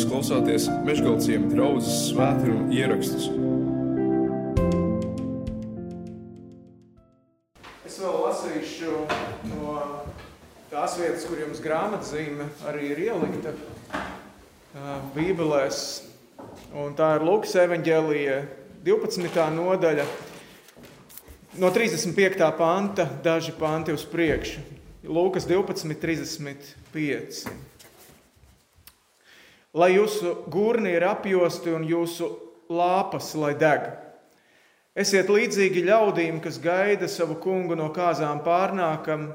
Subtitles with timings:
[0.00, 3.26] Jūs klausāties Meškāļu draugas svētkrājuma ierakstus.
[7.84, 8.94] Es vēl lasīšu
[9.50, 9.74] no
[10.70, 13.52] tās vietas, kur jums grāmatzīme arī ir ielikta
[15.18, 15.84] Bībelēs.
[16.80, 18.38] Un tā ir Lūkas evanģēlija
[18.88, 19.48] 12.
[19.58, 20.06] nodaļa,
[21.60, 22.48] no 35.
[22.56, 24.64] panta, daži panti uz priekšu.
[25.04, 27.69] Lūkas 12, 35
[29.74, 32.30] lai jūsu gurni ir apjosti un jūsu
[32.70, 33.88] lāpas lai deg.
[34.98, 39.30] Esiet līdzīgi ļaudīm, kas gaida savu kungu no kāzām pārnākam,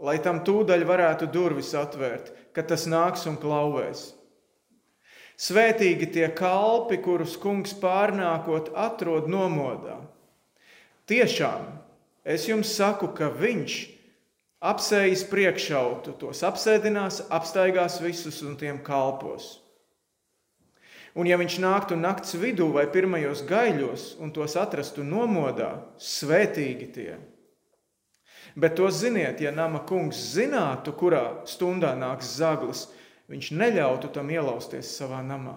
[0.00, 4.10] lai tam tūdaļ varētu durvis atvērt, kad tas nāks un klauvēs.
[5.40, 9.96] Svētīgi tie kalpi, kurus kungs pārnākot atrod nomodā.
[11.08, 11.64] Tiešām
[12.28, 13.78] es jums saku, ka viņš
[14.60, 19.59] apsējas priekšautu, tos apsēdinās, apstaigās visus un tiem kalpos.
[21.18, 27.16] Un ja viņš nāktu nakts vidū vai pirmajos gaiļos un tos atrastu nomodā, svētīgi tie.
[28.54, 32.86] Bet to ziniet, ja nama kungs zinātu, kurā stundā nāks zaglis,
[33.30, 35.56] viņš neļautu tam ielausties savā namā.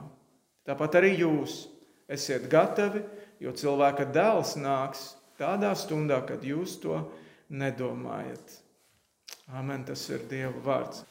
[0.66, 1.64] Tāpat arī jūs
[2.10, 3.04] esiet gatavi,
[3.42, 7.02] jo cilvēka dēls nāks tādā stundā, kad jūs to
[7.50, 8.60] nedomājat.
[9.54, 11.04] Amen, tas ir Dieva vārds.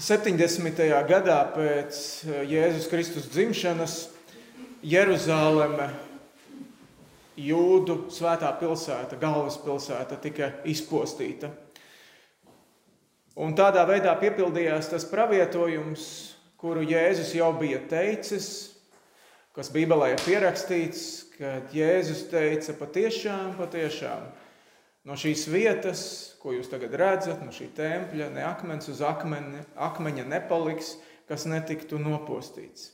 [0.00, 0.80] 70.
[1.04, 3.96] gadā pēc eh, Jēzus Kristus dzimšanas
[4.80, 5.90] Jeruzaleme,
[7.40, 11.48] Jūdu svētā pilsēta, galvaspilsēta, tika izpostīta.
[13.40, 16.02] Un tādā veidā piepildījās tas pravietojums,
[16.60, 18.50] kuru Jēzus jau bija teicis,
[19.56, 21.06] kas Bībelē ir pierakstīts,
[21.36, 24.28] kad Jēzus teica patiešām, patiešām,
[25.04, 30.24] no šīs vietas ko jūs tagad redzat no šī tempļa, ne akmens uz akmeni, akmeņa
[30.28, 30.94] nepaliks,
[31.28, 32.88] kas netiktu nopostīts.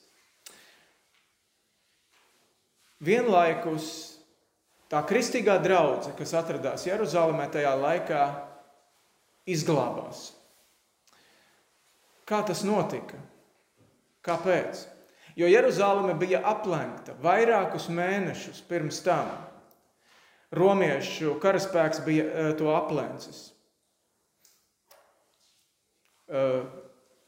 [3.06, 3.86] Vienlaikus
[4.90, 8.24] tā kristīgā draudzene, kas atradās Jeruzalemē tajā laikā,
[9.46, 10.30] izglābās.
[12.26, 13.20] Kā tas notika?
[14.26, 14.82] Kāpēc?
[15.38, 19.28] Jo Jeruzaleme bija aplenkta vairākus mēnešus pirms tam.
[20.54, 23.48] Romiešu karaspēks bija e, to aplencis.
[26.30, 26.42] E,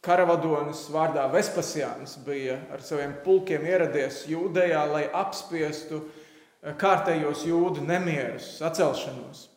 [0.06, 8.53] karavadonis vārdā Vespasiāns bija ar saviem pulkiem ieradies Jūdejā, lai apspiestu e, kārtējos jūdu nemierus,
[8.61, 9.49] sacelšanos.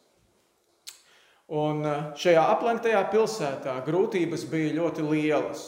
[1.52, 1.84] Un
[2.16, 5.66] šajā aplenktajā pilsētā grūtības bija ļoti lielas,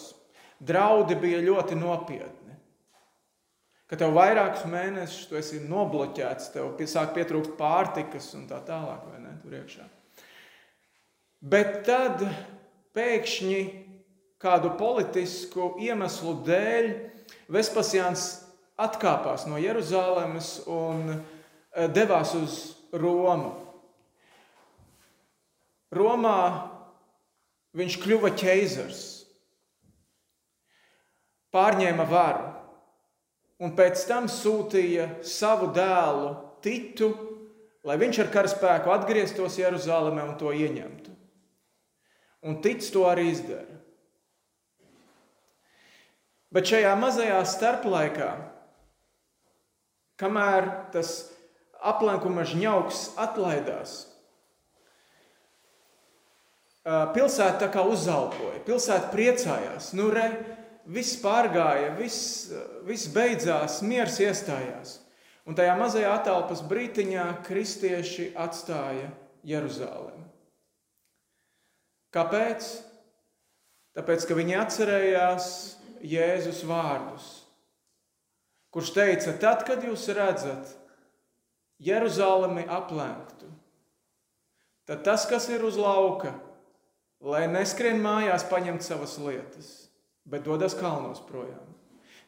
[0.63, 2.42] draudi bija ļoti nopietni
[3.89, 9.19] ka tev vairākus mēnešus tu esi nobloķēts, tev sāk pietrūkt pārtikas un tā tālāk, vai
[9.23, 9.87] ne, tur iekšā.
[11.43, 12.23] Bet tad
[12.95, 13.59] pēkšņi
[14.43, 16.93] kādu politisku iemeslu dēļ
[17.51, 18.43] Vespasiāns
[18.79, 22.55] atkāpās no Jeruzalemes un eh, devās uz
[22.93, 23.51] Romu.
[25.93, 26.39] Romā
[27.77, 29.01] viņš kļuva ķeizars,
[31.53, 32.52] pārņēma varu
[33.61, 36.33] un pēc tam sūtīja savu dēlu
[36.63, 37.09] Titu,
[37.83, 41.11] lai viņš ar karaspēku atgrieztos Jeruzalemē un to ieņemtu.
[42.47, 43.81] Un Tits to arī izdara.
[46.53, 48.29] Bet šajā mazajā starplaikā,
[50.21, 51.13] kamēr tas
[51.83, 53.95] aplenkuma žņauks atlaidās,
[56.83, 59.91] pilsēta tā kā uzelpoja, pilsēta priecājās.
[59.97, 60.27] Nu, re,
[60.85, 62.51] viss pārgāja, viss,
[62.87, 64.99] viss beidzās, miers iestājās.
[65.43, 69.09] Un tajā mazajā atelpas brītiņā kristieši atstāja
[69.43, 70.23] Jeruzalemi.
[72.13, 72.67] Kāpēc?
[73.97, 75.47] Tāpēc, ka viņi atcerējās
[76.03, 77.27] Jēzus vārdus,
[78.73, 80.71] kurš teica, tad, kad jūs redzat
[81.83, 83.51] Jeruzalemi aplenktu,
[84.89, 86.33] tad tas, kas ir uz lauka,
[87.23, 89.82] lai neskrien mājās paņemt savas lietas
[90.25, 91.73] bet dodas kalnos projām.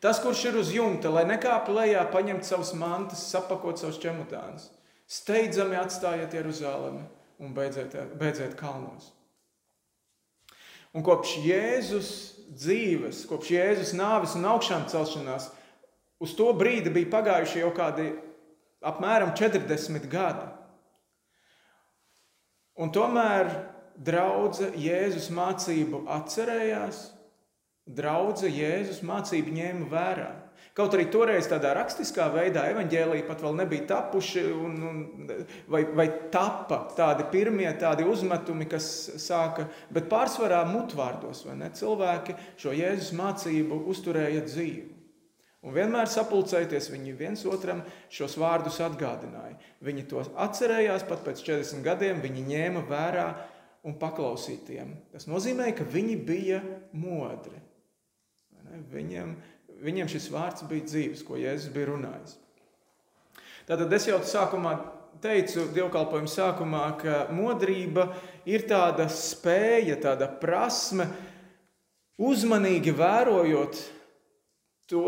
[0.03, 4.67] Tas, kurš ir uz jumta, lai nekāp lejā, paņemt savas mantas, sapakot savus čemodānus,
[5.07, 7.05] steidzami atstājiet Jeruzalemi
[7.41, 9.11] un beidziet, beidziet kalnos.
[10.95, 12.09] Un kopš Jēzus
[12.55, 15.49] dzīves, kopš Jēzus nāves un augšām celšanās,
[16.23, 18.11] uz to brīdi bija pagājuši jau kādi
[18.85, 20.45] apmēram 40 gadi.
[22.79, 23.49] Un tomēr
[23.95, 27.05] draudzene Jēzus mācību atcerējās
[27.85, 30.31] Draudze Jēzus mācību ņēma vērā.
[30.75, 35.29] Kaut arī toreiz tādā rakstiskā veidā evaņģēlīja pat vēl nebija tapuši, un, un,
[35.71, 38.89] vai, vai tapa tādi pirmie tādi uzmetumi, kas
[39.23, 41.69] sāka, bet pārsvarā mutvārdos, vai ne?
[41.71, 44.91] Cilvēki šo Jēzus mācību uzturēja dzīvu.
[45.65, 47.79] Un vienmēr sapulcēties, viņi viens otram
[48.13, 49.55] šos vārdus atgādināja.
[49.85, 53.29] Viņi to atcerējās pat pēc 40 gadiem, viņi ņēma vērā
[53.85, 54.91] un paklausītiem.
[55.13, 56.59] Tas nozīmē, ka viņi bija
[56.93, 57.64] modri.
[58.91, 59.35] Viņiem,
[59.85, 62.37] viņiem šis vārds bija dzīves, ko Jēzus bija runājis.
[63.65, 64.75] Tātad es jau sākumā
[65.23, 68.09] teicu, dievkalpojuma sākumā, ka modrība
[68.49, 71.07] ir tāda spēja, tāda prasme,
[72.21, 73.79] uzmanīgi vērojot
[74.91, 75.05] to,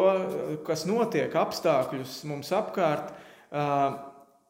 [0.68, 3.14] kas notiek, apstākļus mums apkārt,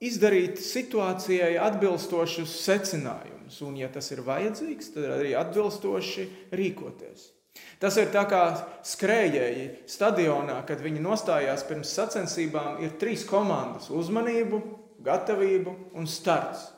[0.03, 7.31] izdarīt situācijai atbilstošus secinājumus, un, ja tas ir vajadzīgs, tad arī atbilstoši rīkoties.
[7.79, 8.41] Tas ir tā kā
[8.85, 14.61] skrejēji stadionā, kad viņi nostājās pirms sacensībām, ir trīs komandas- uzmanību,
[15.05, 16.71] gatavību un starts.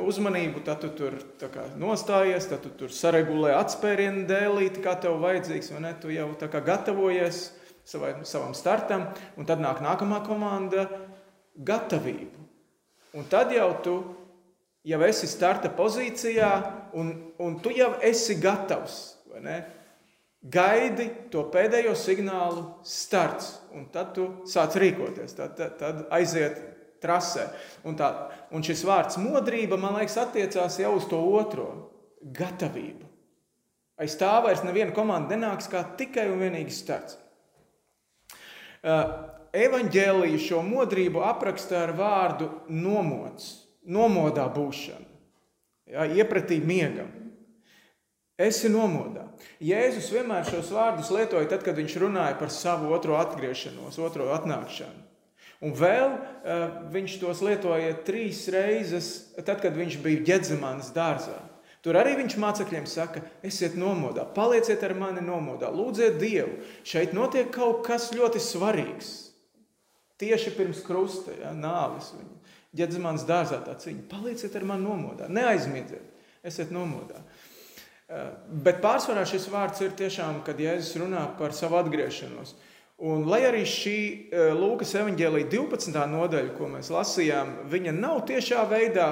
[0.00, 1.12] Uzmanību, tad tu tur
[1.76, 5.94] nostājies, tad tu tur saregulē atspērienu dēlīti, kā tev vajadzīgs, vai ne?
[6.00, 7.50] Tu jau tā kā gatavojies
[7.84, 10.88] savai, savam startam, un tad nāk nākamā komanda-
[11.70, 12.40] gatavību.
[13.14, 14.16] Un tad jau tu
[14.84, 19.15] jau esi starta pozīcijā, un, un tu jau esi gatavs
[20.46, 25.34] Gaidi to pēdējo signālu, starts, un tad tu sāc rīkoties.
[25.34, 26.60] Tad, tad, tad aiziet
[27.02, 27.48] trasē.
[27.86, 28.10] Un, tā,
[28.54, 31.68] un šis vārds modrība, man liekas, attiecās jau uz to otro-
[32.40, 33.06] gatavību.
[33.96, 37.16] Aiz tā vairs neviena komanda nenāks kā tikai un vienīgi starts.
[38.84, 45.06] Uh, Evanģēlija šo modrību apraksta ar vārdu nomods, nomodā būšana,
[45.88, 47.08] ja, iepratī miegam.
[48.36, 49.24] Esi nomodā.
[49.64, 55.04] Jēzus vienmēr šos vārdus lietoja tad, kad viņš runāja par savu otro atgriešanos, otro atnākšanu.
[55.64, 61.38] Un vēl uh, viņš tos lietoja trīs reizes, tad, kad viņš bija Gedzemanas dārzā.
[61.80, 66.58] Tur arī viņš mācekļiem saka, esiet nomodā, palieciet ar mani nomodā, lūdziet Dievu.
[66.84, 69.12] Šeit notiek kaut kas ļoti svarīgs.
[70.20, 72.34] Tieši pirms krusta, ja, nāves viņa.
[72.76, 74.04] Gedzemanas dārzā tā cīņa.
[74.10, 76.04] Palieciet ar mani nomodā, neaizmirstiet,
[76.44, 77.22] esiet nomodā.
[78.06, 78.26] Eh,
[78.62, 82.52] bet pārsvarā šis vārds ir tiešām, kad Jēzus runā par savu atgriešanos.
[83.02, 85.96] Un, lai arī šī eh, Lūkas evanģēlīja 12.
[86.12, 89.08] nodaļa, ko mēs lasījām, viņa nav tiešā veidā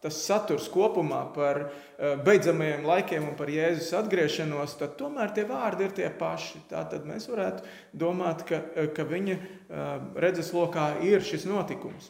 [0.00, 5.84] tas saturs kopumā par eh, beidzamajiem laikiem un par Jēzus atgriešanos, tad tomēr tie vārdi
[5.84, 6.62] ir tie paši.
[6.72, 8.62] Tā tad mēs varētu domāt, ka,
[8.96, 9.36] ka viņa
[10.16, 12.08] redzeslokā ir šis notikums.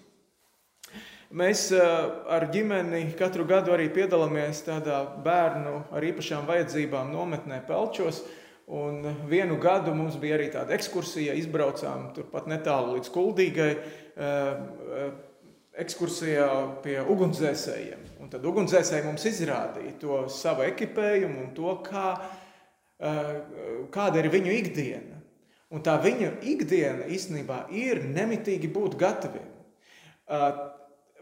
[1.30, 1.80] Mēs eh,
[2.26, 8.24] ar ģimeni katru gadu arī piedalāmies tādā bērnu ar īpašām vajadzībām nometnē Pelčos.
[8.70, 15.12] Un vienu gadu mums bija arī tāda ekskursija, izbraucām turpat netālu līdz Kuldīgai, eh, eh,
[15.84, 16.48] ekskursijā
[16.82, 18.02] pie ugunsdzēsējiem.
[18.24, 22.18] Un tad ugunsdzēsēji mums izrādīja to savu ekipējumu un to, kā,
[23.00, 25.22] kāda ir viņu ikdiena.
[25.70, 29.46] Un tā viņu ikdiena īstenībā ir nemitīgi būt gataviem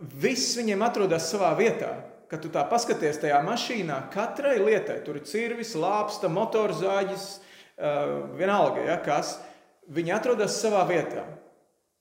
[0.01, 1.93] viss viņiem atrodas savā vietā.
[2.29, 7.29] Kad tu tā paskaties tajā mašīnā, katrai lietai tur ir cirvis, lāpsta, motorzāģis,
[8.37, 9.39] vienalga, ja, kas.
[9.89, 11.25] Viņi atrodas savā vietā.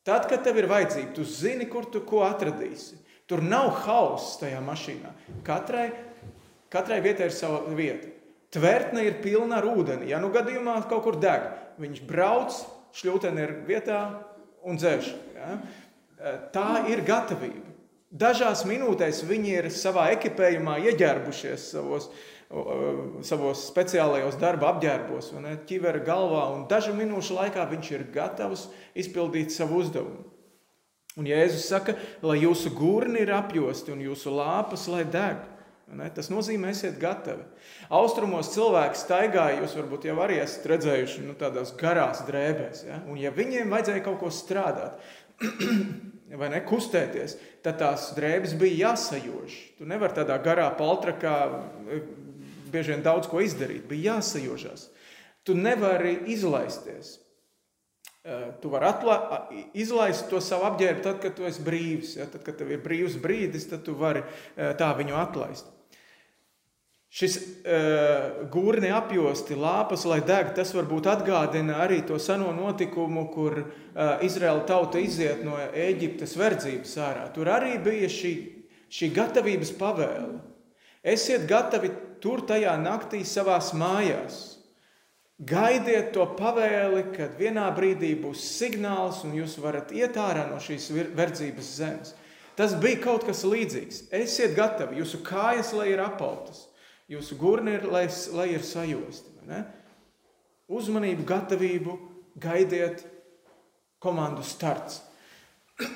[0.07, 2.99] Tad, kad tev ir vajadzība, tu zini, kur tu ko atradīsi.
[3.27, 5.11] Tur nav hauss tajā mašīnā.
[5.47, 5.89] Katrai,
[6.71, 8.11] katrai vietai ir sava vieta.
[8.55, 10.07] Tvertne ir pilna ar ūdeni.
[10.11, 12.55] Ja nu gadījumā kaut kur deg, viņš brauc,
[12.95, 13.99] šļūtene ir vietā
[14.67, 15.11] un dzēš.
[15.35, 15.57] Ja?
[16.55, 17.76] Tā ir gatavība.
[18.07, 22.07] Dažās minūtēs viņi ir savā ekipējumā ieģērbušies savos,
[23.27, 25.33] savos speciālajos darba apģērbos,
[25.67, 30.23] ķivera galvā, un dažu minūšu laikā viņš ir gatavs izpildīt savu uzdevumu.
[31.17, 35.41] Un Jēzus saka, lai jūsu gurni ir apjosti un jūsu lāpas lai deg.
[35.87, 36.09] Ne?
[36.13, 37.45] Tas nozīmē, esiet gatavi.
[37.95, 42.83] Austrumos cilvēki staigāja, jūs varbūt jau arī esat redzējuši nu, tādās garās drēbēs.
[42.89, 42.99] Ja?
[43.07, 44.99] Un, ja viņiem vajadzēja kaut ko strādāt,
[46.37, 49.57] vai ne, kustēties, tad tās drēbes bija jāsajūž.
[49.79, 52.01] Tu nevari tādā garā paltrakā e,
[52.71, 54.89] bieži vien daudz ko izdarīt, bija jāsajūžas.
[55.47, 57.17] Tu nevari izlaisties.
[58.27, 59.17] E, tu vari atla,
[59.77, 62.17] izlaist to savu apģērbu tad, kad tu esi brīvs.
[62.19, 62.27] Ja?
[62.31, 65.73] Tad, kad tev ir brīvs brīdis, tad tu vari e, tā viņu atlaist.
[67.17, 73.55] Šis uh, gurni apjosti, lāpas, lai deg, tas varbūt atgādina arī to seno notikumu, kur
[73.63, 77.23] uh, Izraēla tauta iziet no Eģiptes verdzības ārā.
[77.33, 78.33] Tur arī bija šī,
[78.93, 80.37] šī gatavības pavēle.
[81.07, 81.89] Esiet gatavi
[82.21, 84.37] tur tajā naktī savās mājās.
[85.37, 90.89] Gaidiet to pavēli, kad vienā brīdī būs signāls un jūs varat iet ārā no šīs
[91.17, 92.15] verdzības zemes.
[92.57, 94.07] Tas bija kaut kas līdzīgs.
[94.17, 96.65] Esiet gatavi, jūsu kājas, lai ir apautas,
[97.11, 99.33] jūsu gurni ir, lai, lai ir sajosti.
[100.67, 101.99] Uzmanību, gatavību,
[102.43, 103.05] gaidiet
[104.03, 105.01] komandu starts.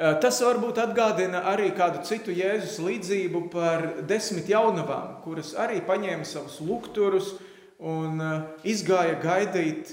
[0.00, 6.56] Tas varbūt atgādina arī kādu citu Jēzus līdzību par desmit jaunavām, kuras arī paņēma savus
[6.64, 7.34] lukturus
[7.76, 8.22] un
[8.64, 9.92] izgāja gaidīt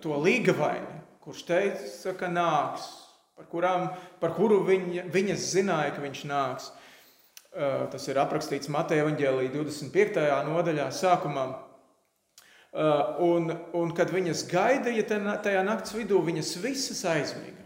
[0.00, 2.86] to līgavaini, kurš teica, ka nāks,
[3.36, 3.86] par, kurām,
[4.22, 6.70] par kuru viņa, viņas zināja, ka viņš nāks.
[7.52, 10.26] Tas ir aprakstīts Mateja evaņģēlī 25.
[10.50, 11.46] nodaļā sākumā.
[13.24, 15.06] Un, un kad viņas gaidīja
[15.42, 17.64] tajā naktas vidū, viņas visas aizmiga.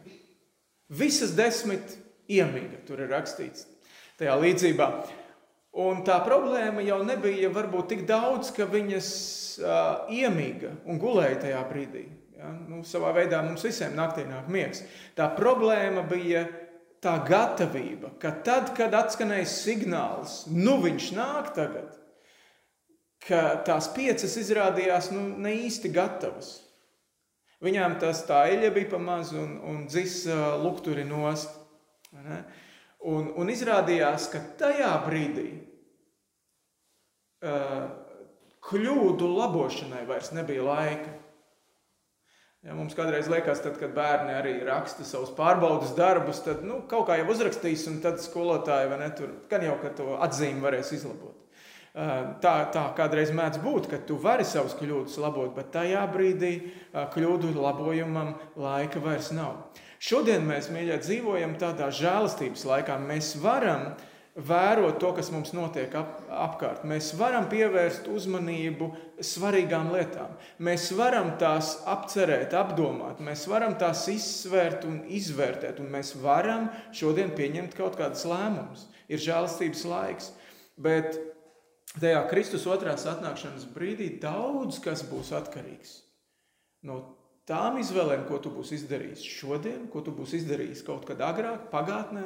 [0.93, 1.97] Visas desmit
[2.31, 3.67] iemīga, tur ir rakstīts
[4.21, 4.89] tajā līdzībā.
[5.83, 9.07] Un tā problēma jau nebija varbūt tik daudz, ka viņas
[9.63, 12.03] uh, iemīga un gulēja tajā brīdī.
[12.37, 12.51] Ja?
[12.69, 14.83] Nu, savā veidā mums visiem naktī nāk miegs.
[15.17, 16.45] Tā problēma bija
[17.03, 21.97] tā gatavība, ka tad, kad atskanēja signāls, nu viņš nāk tagad,
[23.27, 26.55] ka tās piecas izrādījās nu, ne īsti gatavas.
[27.63, 30.25] Viņām tas tā eļļa bija pamaz un, un dzis
[30.63, 31.51] lukturi nost.
[33.03, 35.49] Un, un izrādījās, ka tajā brīdī
[37.43, 37.87] uh,
[38.63, 41.15] kļūdu labošanai vairs nebija laika.
[42.63, 47.09] Ja mums kādreiz liekas, tad, kad bērni arī raksta savus pārbaudas darbus, tad nu, kaut
[47.09, 50.93] kā jau uzrakstīs, un tad skolotāji vai ne tur gan jau, ka to atzīmi varēs
[50.95, 51.35] izlabot.
[51.93, 56.53] Tā, tā kādreiz mēdz būt, ka tu vari savus kļūdas labot, bet tajā brīdī
[56.95, 59.59] kļūdu labojumam laika vairs nav.
[60.03, 62.97] Šodien mēs, mīļie, dzīvojam tādā žēlastības laikā.
[63.11, 63.91] Mēs varam
[64.37, 66.87] vērot to, kas mums notiek ap, apkārt.
[66.89, 68.89] Mēs varam pievērst uzmanību
[69.21, 70.33] svarīgām lietām.
[70.63, 77.35] Mēs varam tās apcerēt, apdomāt, mēs varam tās izsvērt un izvērtēt, un mēs varam šodien
[77.37, 78.87] pieņemt kaut kādas lēmumus.
[79.13, 80.31] Ir žēlastības laiks.
[80.81, 81.19] Bet
[82.01, 85.99] tajā Kristus otrās atnākšanas brīdī daudz kas būs atkarīgs
[86.89, 87.03] no
[87.47, 92.25] tām izvēlēm, ko tu būsi izdarījis šodien, ko tu būsi izdarījis kaut kad agrāk, pagātnē,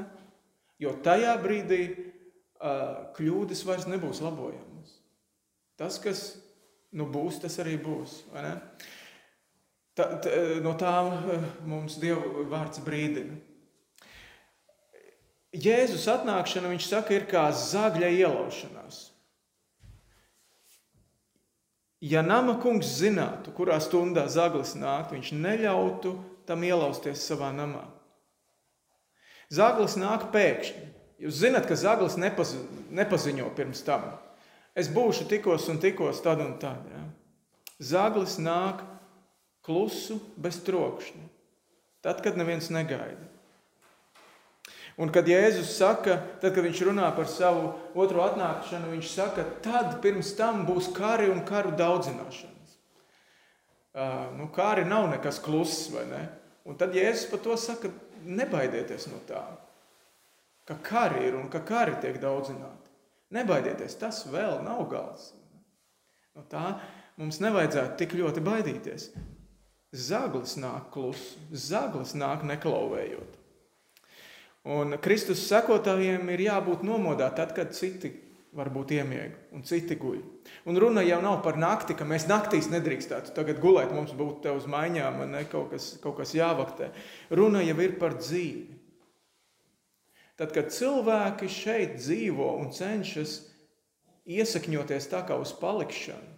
[0.83, 4.97] jo tajā brīdī uh, kļūdas vairs nebūs labojamas.
[5.77, 6.23] Tas, kas
[6.97, 8.23] nu, būs, tas arī būs.
[9.97, 10.33] Tā, tā,
[10.65, 11.13] no tām
[11.69, 13.37] mums Dieva vārds brīdina.
[15.57, 19.07] Jēzus atnākšana, viņš saka, ir kā zagļa ielaušanās.
[22.05, 26.13] Ja nama kungs zinātu, kurā stundā zaglis nāk, viņš neļautu
[26.47, 27.87] tam ielausties savā namā.
[29.53, 30.85] Zaglis nāk pēkšņi.
[31.23, 32.59] Jūs zināt, ka zaglis nepazi,
[32.93, 34.11] nepaziņo pirms tam.
[34.77, 36.83] Es būšu tikos un tikos tad un tad.
[36.93, 37.05] Ja?
[37.81, 38.83] Zaglis nāk
[39.65, 41.25] klusu, bez trokšņa.
[42.05, 43.25] Tad, kad neviens negaida.
[44.97, 49.99] Un kad Jēzus saka, tad, kad viņš runā par savu otro atnākšanu, viņš saka, tad
[50.05, 52.77] pirms tam būs kari un karu daudzināšanas.
[53.97, 56.23] Uh, nu, kāri nav nekas kluss, vai ne?
[56.69, 57.93] Un tad Jēzus par to saka,
[58.27, 59.43] nebaidieties no tā,
[60.67, 62.93] ka kari ir un ka kari tiek daudzināti.
[63.35, 65.33] Nebaidieties, tas vēl nav gals.
[66.37, 66.77] No tā
[67.19, 69.09] mums nevajadzētu tik ļoti baidīties.
[69.97, 73.37] Zaglis nāk klusu, zaglis nāk neklauvējot.
[74.77, 78.11] Un Kristus sekotājiem ir jābūt nomodā tad, kad citi
[78.57, 80.19] varbūt iemiega un citi guļ.
[80.69, 84.55] Un runa jau nav par nakti, ka mēs naktīs nedrīkstētu tagad gulēt, mums būtu te
[84.57, 86.91] uz maiņām, ne, kaut, kas, kaut kas jāvaktē.
[87.31, 88.77] Runa jau ir par dzīvi.
[90.37, 93.39] Tad, kad cilvēki šeit dzīvo un cenšas
[94.29, 96.35] iesakņoties tā kā uz palikšanu,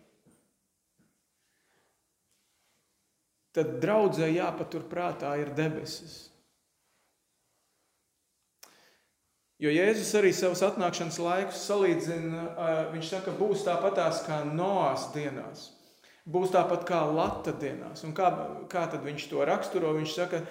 [3.59, 6.29] tad draudzē jāpatur prātā ir debesis.
[9.59, 12.43] Jo Jēzus arī savus atnākšanas laikus salīdzina,
[12.93, 15.65] viņš saka, būs tāpatās kā Noās dienās,
[16.31, 18.05] būs tāpat kā Lata dienās.
[18.07, 18.29] Un kā,
[18.71, 19.91] kā tad viņš to raksturo?
[19.97, 20.45] Viņš saka,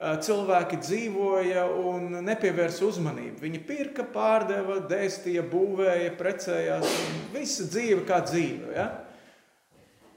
[0.00, 3.42] cilvēki dzīvoja un nepievērsa uzmanību.
[3.42, 6.94] Viņi pirka, pārdeva, dēstīja, būvēja, precējās.
[7.34, 8.70] Visa dzīve kā dzīve.
[8.78, 8.86] Ja?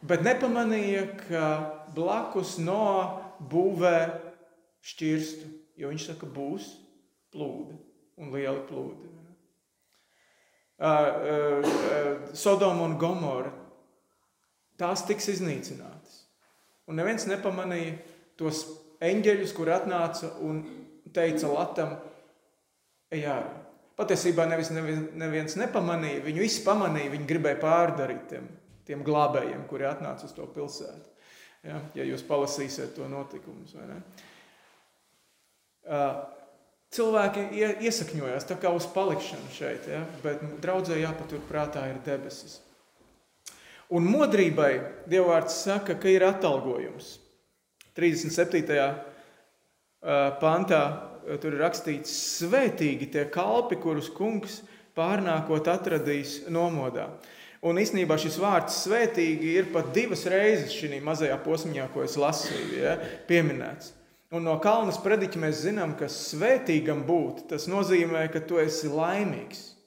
[0.08, 1.44] Bet nepamanīja, ka
[2.00, 2.88] blakus no
[3.52, 3.98] būvē
[4.88, 5.52] šķirstu,
[5.84, 6.72] jo viņš saka, būs
[7.36, 7.82] plūdi
[8.22, 9.14] un lieli plūdi.
[12.38, 13.54] Sodoma un Gomora
[14.78, 16.20] tās tiks iznīcinātas.
[16.88, 17.96] Un neviens nepamanīja
[18.38, 18.64] tos
[19.04, 20.62] eņģeļus, kur atnāca un
[21.14, 21.98] teica Latam,
[23.14, 23.56] ārā.
[23.98, 28.46] Patiesībā nevis neviens nepamanīja, viņu visi pamanīja, viņi gribēja pārdarīt tiem
[28.88, 31.14] tiem glābējiem, kuri atnāca uz to pilsētu.
[31.68, 33.76] Ja, ja jūs palasīsiet to notikumus.
[36.96, 37.44] Cilvēki
[37.84, 42.62] iesakņojās tā kā uz palikšanu šeit, ja, bet draudzē jāpatur prātā ir debesis.
[43.92, 44.72] Un modrībai
[45.08, 47.18] Dievvvārds saka, ka ir atalgojums.
[47.98, 48.78] 37.
[50.42, 50.82] pantā
[51.42, 54.62] tur ir rakstīts, svētīgi tie kalpi, kurus kungs
[54.98, 57.10] pārnākot atradīs nomodā.
[57.68, 62.80] Un īsnībā šis vārds svētīgi ir pat divas reizes šī mazajā posmā, ko es lasīju,
[62.80, 62.96] ja,
[63.28, 63.97] pieminēts.
[64.36, 69.78] Un no Kalnas prediķa mēs zinām, ka svētīgam būt, tas nozīmē, ka tu esi laimīgs.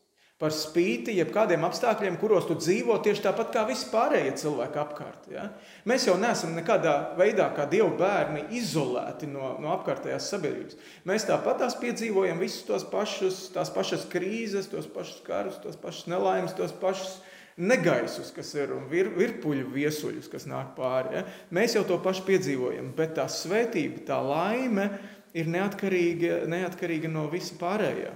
[0.41, 5.27] Par spīti jebkādiem apstākļiem, kuros tu dzīvo, tieši tāpat kā visi pārējie cilvēki apkārt.
[5.29, 5.51] Ja?
[5.85, 10.79] Mēs jau neesam nekādā veidā, kā dievu bērni, izolēti no, no apkārtējās sabiedrības.
[11.05, 16.09] Mēs tāpat tās piedzīvojam visus tos pašus, tās pašas krīzes, tos pašus karus, tos pašus
[16.09, 17.19] nelaimes, tos pašus
[17.61, 21.19] negaisus, kas ir un vir, virpuļu viesuļus, kas nāk pāri.
[21.19, 21.25] Ja?
[21.55, 24.89] Mēs jau to pašu piedzīvojam, bet tā svētība, tā laime
[25.37, 28.15] ir neatkarīga, neatkarīga no visa pārējā.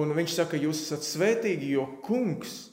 [0.00, 2.70] Un viņš saka, jūs esat svētīgi, jo kungs,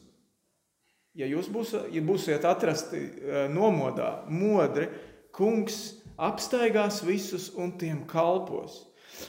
[1.18, 4.90] ja jūs būs, ja būsiet atrasti eh, nomodā, modri,
[5.34, 8.84] kungs apstaigās visus un tiem kalpos.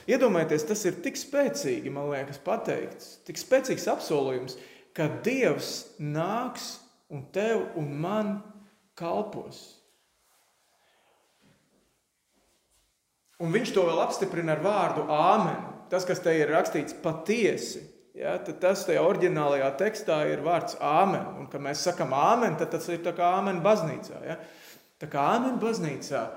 [0.09, 4.57] Iedomājieties, tas ir tik spēcīgi, man liekas, pateikts, tik spēcīgs apsolījums,
[4.99, 6.73] ka Dievs nāks
[7.07, 8.33] un tev un man
[8.99, 9.61] kalpos.
[13.39, 15.61] Un viņš to vēl apstiprina ar vārdu Āmen.
[15.89, 17.81] Tas, kas te ir rakstīts patiesi,
[18.19, 21.39] ja, tas tajā oriģinālajā tekstā ir vārds Āmen.
[21.39, 24.19] Un, kad mēs sakām Āmen, tad tas ir kā Āmen baznīcā.
[24.27, 24.35] Ja.
[24.99, 26.27] Tā kā Āmen baznīcā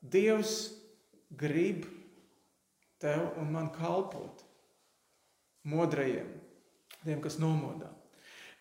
[0.00, 0.56] Dievs
[1.36, 1.84] grib
[3.02, 4.40] tev un man kalpot
[5.68, 6.28] modrajiem,
[7.04, 7.90] tiem, kas nomodā.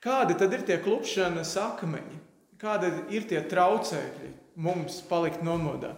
[0.05, 2.19] Kādi tad ir tie klupšanas akmeņi?
[2.61, 4.27] Kādi ir tie traucēkļi
[4.61, 5.95] mums palikt nomodā?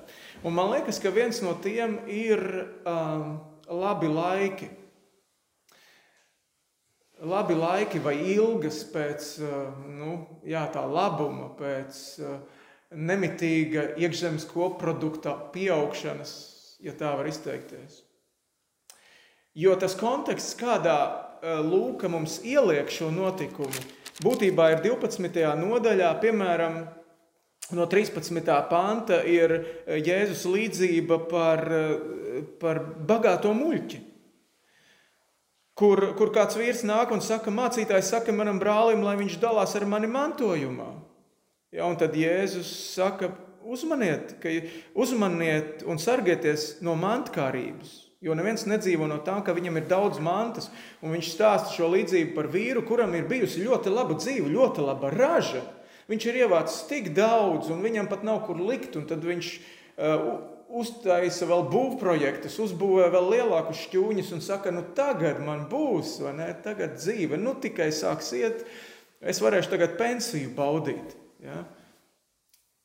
[0.48, 2.40] Un man liekas, ka viens no tiem ir
[2.88, 3.34] um,
[3.68, 4.70] labi laiki.
[7.28, 9.52] Labi laiki vai ilgas pēc uh,
[9.92, 10.16] nu,
[10.48, 12.40] jā, tā labuma, pēc uh,
[12.96, 16.32] nemitīga iekšzemes koprodukta pieaugšanas,
[16.80, 18.06] ja tā var izteikties.
[19.58, 25.44] Jo tas konteksts, kādā uh, Lūka mums ieliek šo notikumu, būtībā ir 12.
[25.62, 26.78] nodaļā, piemēram,
[27.78, 28.42] no 13.
[28.70, 34.04] panta ir e, Jēzus līdzība par, e, par bagāto muļķi.
[35.78, 39.86] Kur, kur kāds vīrs nāk un saka, mācītājs saka manam brālim, lai viņš dalās ar
[39.86, 40.90] mani mantojumā.
[41.76, 43.30] Ja, un tad Jēzus saka,
[43.68, 44.50] uzmaniet, ka,
[44.98, 48.07] uzmaniet un sargieties no mantkārības.
[48.26, 50.72] Jo neviens nedzīvo no tā, ka viņam ir daudz mantas.
[51.06, 55.12] Un viņš stāsta šo līdzību par vīru, kuram ir bijusi ļoti laba dzīve, ļoti laba
[55.14, 55.62] raža.
[56.10, 58.98] Viņš ir ievācis tik daudz, un viņam pat nav kur likt.
[59.10, 60.30] Tad viņš uh,
[60.68, 66.50] uztaisa vēl būvprojektus, uzbūvē vēl lielākus šķūņus un saka, nu tagad man būs, vai ne?
[66.64, 68.66] Tagad dzīve, nu tikai sāks iet,
[69.22, 71.16] es varēšu tagad pensiju baudīt.
[71.44, 71.64] Ja?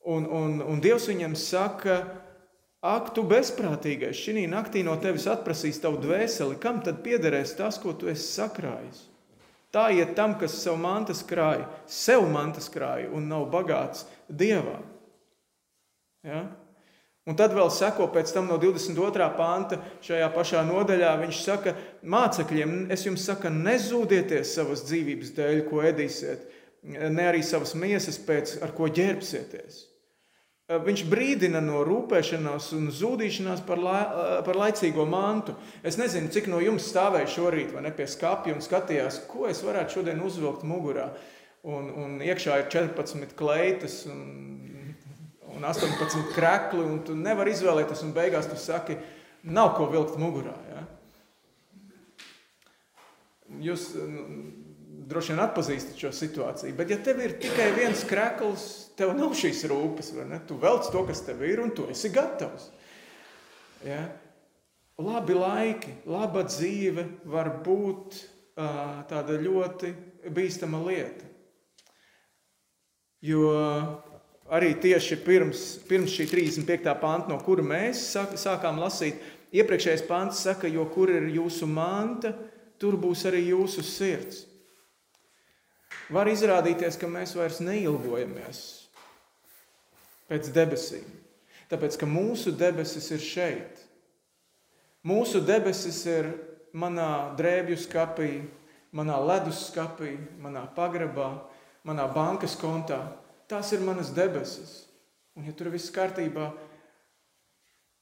[0.07, 1.99] Un, un, un Dievs viņam saka,
[2.83, 7.93] Ak, tu bezprātīgais, šī naktī no tevis atprasīs tavu dvēseli, kam tad piederēs tas, ko
[7.95, 9.05] tu esi sakrājis?
[9.73, 14.81] Tā iet tam, kas sev mantas krāja, sev mantas krāja un nav bagāts dievā.
[16.27, 16.43] Ja?
[17.23, 19.29] Un tad vēl seko pēc tam no 22.
[19.37, 21.13] panta šajā pašā nodaļā.
[21.23, 26.45] Viņš saka, mācekļiem, es jums saku, nezūdieties savas dzīvības dēļ, ko ēdīsiet,
[27.15, 29.85] ne arī savas miesas pēc, ar ko ģērbsieties.
[30.71, 35.57] Viņš brīdina no rūpēšanās un zudīšanās par, la, eh, par laicīgo mantu.
[35.83, 39.99] Es nezinu, cik no jums stāvēja šorīt ne, pie skāpja un skatījās, ko es varētu
[39.99, 41.09] šodien uzvilkt mugurā.
[41.63, 44.23] Un, un iekšā ir 14 kleitas un,
[45.51, 48.95] un 18 krekli, un tu nevari izvēlēties, un beigās tu saki,
[49.43, 50.55] nav ko vilkt mugurā.
[50.71, 50.85] Ja?
[53.67, 53.91] Jūs
[55.09, 56.75] droši vien atpazīstat šo situāciju.
[56.77, 58.65] Bet, ja tev ir tikai viens krekls,
[58.97, 60.39] tev nav šīs rūpes, vai ne?
[60.47, 62.69] Tu velc to, kas tev ir, un tu esi gatavs.
[63.87, 64.05] Ja?
[65.01, 69.91] Labi laiki, laba dzīve var būt uh, tāda ļoti
[70.33, 71.29] bīstama lieta.
[73.23, 73.47] Jo
[74.53, 76.95] arī tieši pirms, pirms šī 35.
[77.01, 79.21] panta, no kura mēs sākām lasīt,
[79.55, 82.33] iepriekšējais pants saka, jo kur ir jūsu manta,
[82.77, 84.43] tur būs arī jūsu sirds
[86.13, 88.61] var izrādīties, ka mēs vairs neilgojamies
[90.29, 91.05] pēc debesīm.
[91.71, 93.79] Tāpēc, ka mūsu debesis ir šeit.
[95.03, 96.29] Mūsu debesis ir
[96.73, 98.31] manā drēbju skapī,
[98.95, 101.33] manā ledus skapī, manā pagrabā,
[101.83, 103.01] manā bankas kontā.
[103.47, 104.87] tās ir manas debesis.
[105.35, 106.51] Un, ja tur viss kārtībā,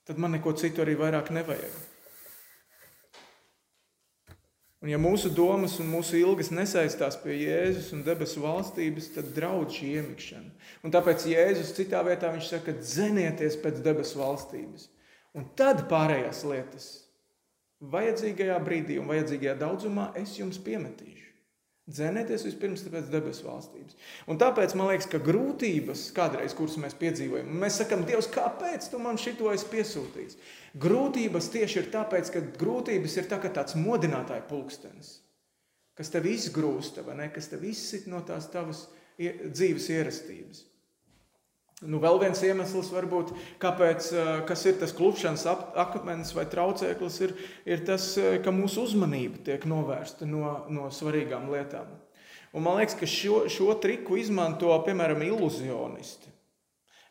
[0.06, 1.91] tad man neko citu arī vairāk nevajag.
[4.82, 9.78] Un ja mūsu domas un mūsu ilgas nesaistās pie Jēzus un debesu valstības, tad draudz
[9.78, 10.50] šī iemikšana.
[10.82, 14.88] Un tāpēc Jēzus citā vietā viņš saka, dzenieties pēc debesu valstības.
[15.38, 16.90] Un tad pārējās lietas
[17.94, 21.31] vajadzīgajā brīdī un vajadzīgajā daudzumā es jums piemetīšu.
[21.92, 23.98] Dzenieties vispirms pēc debesu valstības.
[24.32, 29.02] Un tāpēc man liekas, ka grūtības, kādreiz, kuras mēs piedzīvojam, mēs sakām, Dievs, kāpēc tu
[29.04, 30.40] man šito esi piesūtījis?
[30.82, 35.18] Grūtības tieši ir tāpēc, ka grūtības ir tā, tāds modinātāja pulkstenis,
[36.00, 37.04] kas tev izgrūsta,
[37.36, 38.88] kas tev izsit no tās tavas
[39.20, 40.66] dzīves ierastības.
[41.82, 44.12] Nu, vēl viens iemesls, varbūt, kāpēc,
[44.46, 45.48] kas ir tas klupšanas
[45.82, 47.34] akmens vai traucēklis, ir,
[47.66, 48.12] ir tas,
[48.46, 51.90] ka mūsu uzmanība tiek novērsta no, no svarīgām lietām.
[52.54, 56.30] Un man liekas, ka šo, šo triku izmanto piemēram iluzionisti.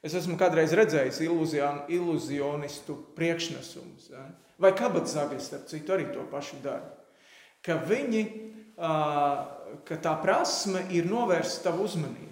[0.07, 1.19] Es esmu kādreiz redzējis
[1.91, 4.23] iluzionistu priekšnesumus, ja?
[4.63, 6.95] vai kabatzagļi, starp citu, arī to pašu dara.
[7.65, 8.23] Ka viņi,
[8.79, 12.30] ka tā prasme ir novērst tavu uzmanību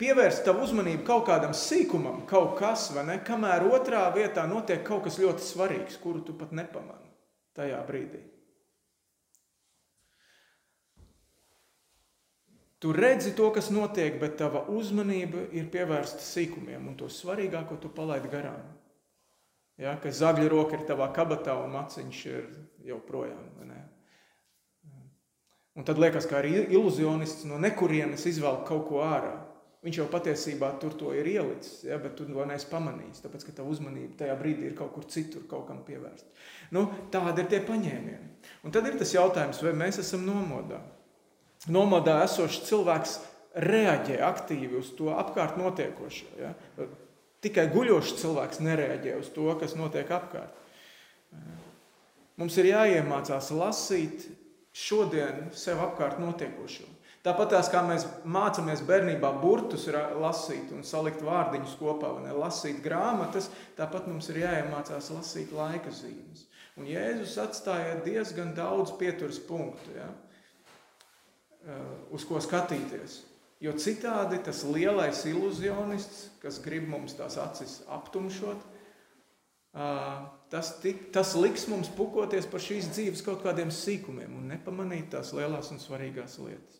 [0.00, 5.04] pievērst tavu uzmanību kaut kādam sīkumam, kaut kas, vai ne, kamēr otrā vietā notiek kaut
[5.06, 7.12] kas ļoti svarīgs, kuru tu pat nepamani
[7.56, 8.22] tajā brīdī.
[12.80, 17.92] Tu redzi to, kas notiek, bet tava uzmanība ir pievērsta sīkumiem, un to svarīgāko tu
[17.92, 18.62] palaidi garām.
[19.80, 22.48] Ja, ka zagļa roka ir tavā kabatā un maciņš ir
[22.88, 23.50] jau projām.
[25.76, 29.36] Un tad liekas, ka arī iluzionists no nekurienes izvelk kaut ko ārā.
[29.80, 33.54] Viņš jau patiesībā tur to ir ielicis, ja, bet tu to neesi pamanījis, tāpēc ka
[33.56, 36.28] tā uzmanība tajā brīdī ir kaut kur citur, kaut kam pievērsta.
[36.76, 38.28] Nu, tādi ir tie paņēmieni.
[38.68, 40.82] Un tad ir tas jautājums, vai mēs esam nomodā.
[41.72, 43.16] Nomodā esošs cilvēks
[43.56, 46.28] reaģē aktīvi uz to apkārt notiekošo.
[46.38, 46.52] Ja?
[47.40, 50.52] Tikai guļošs cilvēks nereaģē uz to, kas notiek apkārt.
[52.40, 54.28] Mums ir jāiemācās lasīt
[54.76, 56.86] šodien sev apkārt notiekošo.
[57.20, 62.78] Tāpat tās, kā mēs mācāmies bērnībā burtus lasīt un salikt vārdiņus kopā, vai ne, lasīt
[62.80, 66.46] grāmatas, tāpat mums ir jāiemācās lasīt laika zīmes.
[66.80, 70.08] Un Jēzus atstāja diezgan daudz pieturas punktu, ja,
[71.66, 73.20] eh, uz ko skatīties.
[73.60, 78.64] Jo citādi tas lielais iluzionists, kas grib mums tās acis aptumšot,
[79.76, 85.10] eh, tas, tik, tas liks mums pukoties par šīs dzīves kaut kādiem sīkumiem un nepamanīt
[85.12, 86.79] tās lielās un svarīgās lietas.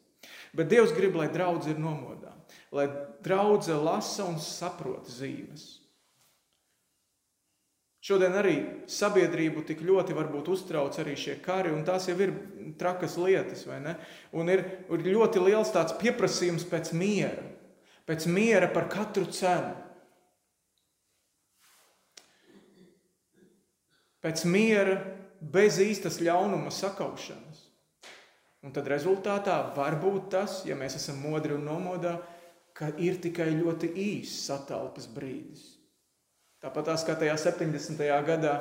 [0.56, 2.32] Bet Dievs grib, lai draudzene ir nomodā,
[2.74, 2.88] lai
[3.24, 5.80] draudzene lasa un saprot zīmes.
[8.00, 8.54] Šodien arī
[8.88, 12.32] sabiedrību tik ļoti varbūt uztrauc arī šie kari, un tās jau ir
[12.80, 13.94] trakas lietas, vai ne?
[14.32, 17.44] Un ir, ir ļoti liels tāds pieprasījums pēc miera,
[18.08, 19.76] pēc miera par katru cenu.
[24.24, 24.96] Pēc miera
[25.40, 27.69] bez īstas ļaunuma sakaušanas.
[28.60, 32.18] Un tad rezultātā var būt tas, ja mēs esam modri un nomodā,
[32.76, 35.64] ka ir tikai ļoti īss satalpas brīdis.
[36.60, 38.04] Tāpat kā tajā 70.
[38.26, 38.54] gadā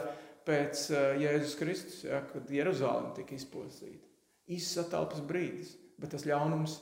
[0.47, 4.07] pēc eh, Jēzus Kristus, ja, kad Jeruzalem tika izpostīta.
[4.49, 6.79] Īss satalpas brīdis, bet tas ļaunums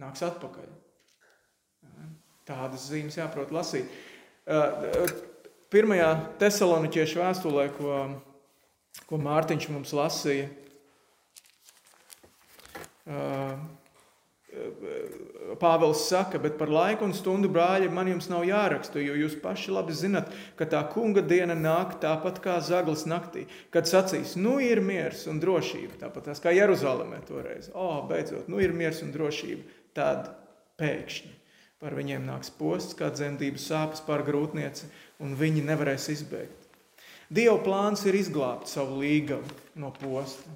[0.00, 0.68] nāks atpakaļ.
[2.46, 3.88] Tādas zīmes jāprot lasīt.
[4.44, 5.12] Eh,
[5.72, 6.10] pirmajā
[6.42, 7.98] tesaloniķiešu vēstulē, ko,
[9.08, 10.50] ko Mārtiņš mums lasīja,
[15.62, 19.72] Pāvils saka, bet par laiku un stundu brāļi man jums nav jāraksta, jo jūs paši
[19.72, 24.82] labi zinat, ka tā kunga diena nāk tāpat kā zaglis naktī, kad sacīs, nu ir
[24.84, 27.70] miers un drošība, tāpat tās kā Jeruzalemē toreiz.
[27.72, 29.64] O, oh, beidzot, nu ir miers un drošība,
[29.96, 30.34] tad
[30.80, 31.38] pēkšņi
[31.82, 34.86] par viņiem nāks posts, kā dzemdību sāpes pār grūtnieci,
[35.24, 36.68] un viņi nevarēs izbēgt.
[37.32, 40.52] Dieva plāns ir izglābt savu līgavu no posta.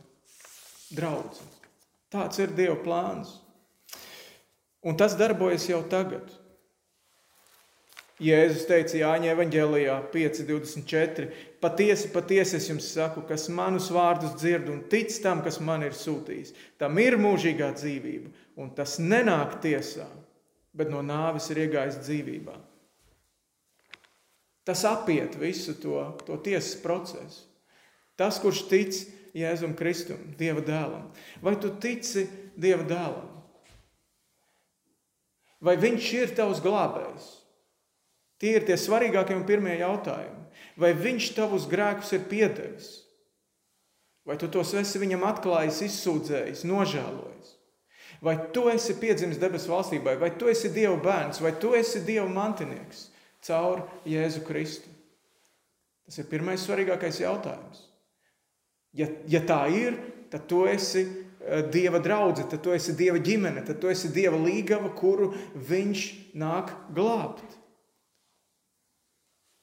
[0.94, 1.55] Draudzes.
[2.12, 3.32] Tāds ir Dieva plāns.
[4.86, 6.28] Un tas darbojas jau tagad.
[8.22, 11.26] Jēzus teica Jāņa evanģēlijā 5.24.
[11.60, 15.92] Patiesi, patiesi es jums saku, kas manus vārdus dzird un tic tam, kas man ir
[15.96, 20.06] sūtījis, tam ir mūžīgā dzīvība, un tas nenāk tiesā,
[20.72, 22.56] bet no nāves ir iegājis dzīvībā.
[24.66, 27.44] Tas apiet visu to, to tiesas procesu.
[28.16, 28.96] Tas, kurš tic,
[29.36, 31.10] Jēzum Kristum, Dieva dēlam?
[31.44, 32.24] Vai tu tici
[32.56, 33.32] Dieva dēlam?
[35.60, 37.26] Vai viņš ir tavs glābējs?
[38.40, 40.44] Tie ir tie svarīgākie un pirmie jautājumi.
[40.76, 42.90] Vai viņš tavus grēkus ir piedevis?
[44.26, 47.52] Vai tu tos esi viņam atklājis, izsūdzējis, nožēlojis?
[48.24, 52.26] Vai tu esi piedzimis debesu valstībai, vai tu esi Dieva bērns, vai tu esi Dieva
[52.32, 53.06] mantinieks
[53.46, 54.90] caur Jēzu Kristu?
[56.06, 57.84] Tas ir pirmais svarīgākais jautājums.
[58.96, 59.98] Ja, ja tā ir,
[60.32, 64.38] tad tu esi eh, Dieva draudzene, tad tu esi Dieva ģimene, tad tu esi Dieva
[64.40, 65.32] līgava, kuru
[65.68, 66.06] Viņš
[66.40, 67.44] nāk glābt.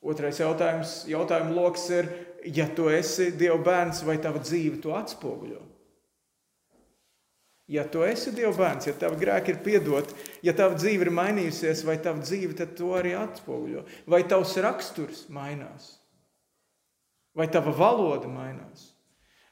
[0.03, 2.09] Otrais jautājums, jautājuma lokus ir,
[2.45, 5.61] ja tu esi Dieva bērns, vai tava dzīve to atspoguļo?
[7.71, 11.85] Ja tu esi Dieva bērns, ja tavi grēki ir piedoti, ja tava dzīve ir mainījusies,
[11.87, 15.93] vai tava dzīve to arī atspoguļo, vai tavs raksturs mainās,
[17.33, 18.92] vai tava valoda mainās,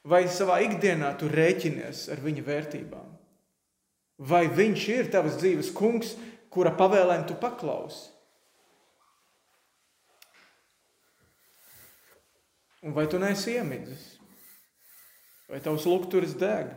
[0.08, 3.10] vai savā ikdienā tu rēķinies ar viņa vērtībām,
[4.30, 6.16] vai viņš ir tavas dzīves kungs,
[6.52, 8.10] kura pavēlēm tu paklausi.
[12.82, 14.06] Un vai tu neesi iemidzis,
[15.46, 16.72] vai tavs lukturis deg?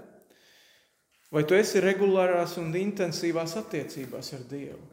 [1.33, 4.85] Vai tu esi regulārās un intensīvās attiecībās ar Dievu?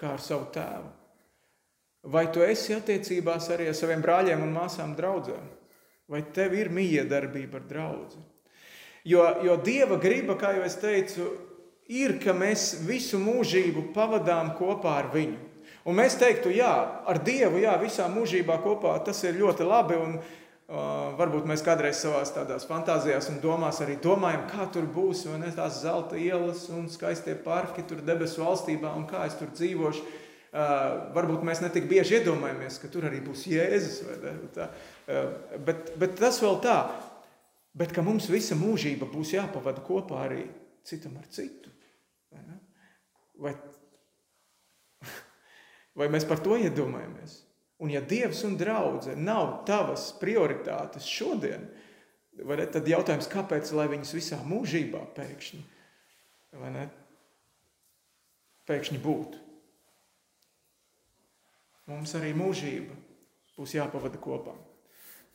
[0.00, 0.90] Kā ar savu tēvu?
[2.10, 5.46] Vai tu esi attiecībās arī ar saviem brāļiem un māsām draugiem?
[6.10, 8.24] Vai tev ir miedarbība ar draugu?
[9.06, 11.28] Jo, jo Dieva griba, kā jau es teicu,
[11.88, 15.38] ir, ka mēs visu mūžību pavadām kopā ar viņu.
[15.88, 16.72] Un mēs teiktu, jā,
[17.08, 20.02] ar Dievu, jā, visā mūžībā kopā tas ir ļoti labi.
[20.02, 20.20] Un,
[20.70, 25.40] Uh, varbūt mēs kādreiz savā tādās fantāzijās un domās arī domājam, kā tur būs, vai
[25.42, 30.04] ne tās zelta ielas un skaistie parki tur debesu valstībā un kā es tur dzīvošu.
[30.50, 34.00] Uh, varbūt mēs netik bieži iedomājamies, ka tur arī būs Jēzus.
[34.56, 36.78] Tā, uh, bet, bet tas vēl tā,
[37.78, 40.40] bet ka mums visa mūžība būs jāpavada kopā arī
[40.82, 41.70] citam ar citu.
[42.34, 42.42] Vai,
[43.38, 43.52] vai,
[46.02, 47.36] vai mēs par to iedomājamies?
[47.80, 51.68] Un ja Dievs un draudzene nav tavas prioritātes šodien,
[52.42, 55.62] ne, tad jautājums, kāpēc lai viņas visā mūžībā pēkšņi,
[56.74, 56.84] ne,
[58.66, 59.46] pēkšņi būtu?
[61.90, 62.96] Mums arī mūžība
[63.58, 64.54] būs jāpavada kopā.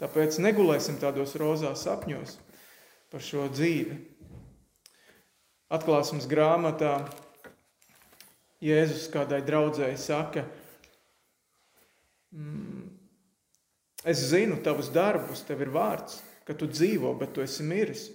[0.02, 2.39] Tāpēc negulēsim tādos rozās sapņos
[3.12, 4.00] par šo dzīvi.
[5.76, 6.98] Atklāsmes grāmatā
[8.63, 10.63] Jēzus kādai draudzēji saka, ka
[12.36, 12.91] Mm.
[14.04, 18.10] Es zinu tavus darbus, tev ir vārds, ka tu dzīvo, bet tu esi miris.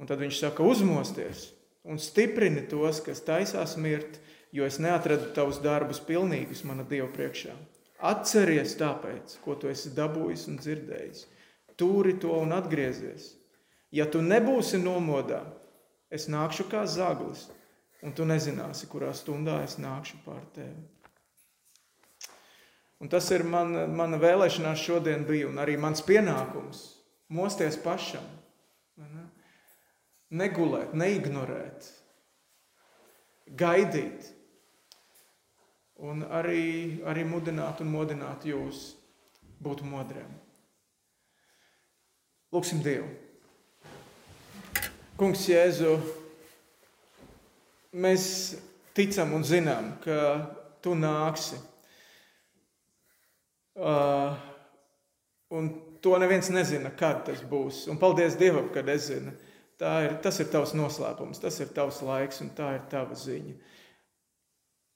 [0.00, 1.50] Un tad viņš saka, uzmosties
[1.84, 4.20] un stiprini tos, kas taisās mirt,
[4.52, 7.54] jo es neatradu tavus darbus pilnīgus mana Dieva priekšā.
[8.00, 11.26] Atceries tāpēc, ko tu esi dabūjis un dzirdējis.
[11.80, 13.34] Tūri to un atgriezies.
[13.92, 15.42] Ja tu nebūsi nomodā,
[16.10, 17.48] es nākšu kā zaglis,
[18.04, 20.86] un tu nezināsi, kurā stundā es nākšu pār tevi.
[23.00, 26.82] Un tas ir man, mana vēlēšanās šodien bija, un arī mans pienākums-
[27.38, 28.26] mosties pašam.
[29.00, 29.24] Ne?
[30.30, 31.88] Negulēt, neignorēt,
[33.56, 34.28] gaidīt.
[36.00, 38.94] Un arī, arī mudināt un modināt jūs
[39.60, 40.30] būt modriem.
[42.54, 43.08] Lūksim Dievu.
[45.20, 45.98] Kungs, Jēzu,
[47.92, 48.24] mēs
[48.96, 50.22] ticam un zinām, ka
[50.80, 51.58] Tu nāksi
[53.80, 54.34] Uh,
[55.48, 57.86] un to neviens nezina, kad tas būs.
[57.88, 59.32] Un paldies Dievam, kad es zinu.
[59.80, 63.54] Ir, tas ir tavs noslēpums, tas ir tavs laiks un tā ir tava ziņa.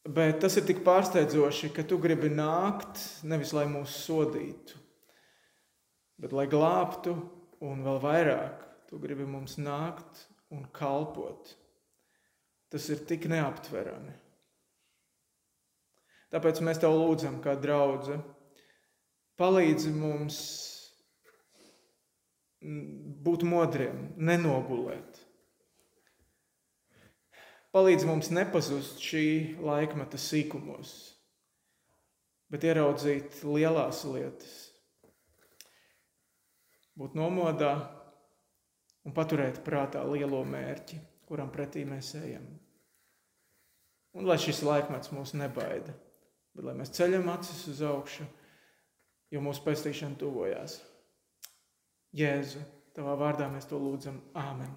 [0.05, 4.77] Bet tas ir tik pārsteidzoši, ka tu gribi nākt nevis lai mūs sodītu,
[6.21, 7.15] bet lai glābtu
[7.65, 8.61] un vēl vairāk.
[8.91, 11.55] Tu gribi mums nākt un kalpot.
[12.69, 14.13] Tas ir tik neaptverami.
[16.35, 18.35] Tāpēc mēs tev lūdzam, kā draudzene
[19.41, 20.39] palīdzi mums
[23.25, 25.14] būt modriem, nenogulēt.
[27.75, 29.25] Palīdzi mums nepazust šī
[29.59, 30.93] laikmeta sīkumos,
[32.53, 34.53] bet ieraudzīt lielās lietas,
[36.95, 37.73] būt nomodā
[39.03, 42.47] un paturēt prātā lielo mērķi, kuram pretī mēs ejam.
[44.15, 45.97] Un lai šis laikmets mūs nebaida,
[46.55, 48.29] bet lai mēs ceļam acis uz augšu
[49.35, 50.79] jo mūsu pestīšana tuvojās.
[52.15, 52.63] Jēzu,
[52.95, 54.21] tavā vārdā mēs to lūdzam.
[54.39, 54.71] Āmen!